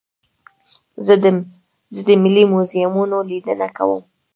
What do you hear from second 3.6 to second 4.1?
کوم.